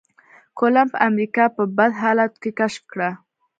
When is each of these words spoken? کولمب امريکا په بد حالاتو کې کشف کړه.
کولمب 0.57 0.91
امريکا 1.07 1.45
په 1.55 1.63
بد 1.77 1.91
حالاتو 2.01 2.37
کې 2.43 2.51
کشف 2.59 2.83
کړه. 2.91 3.09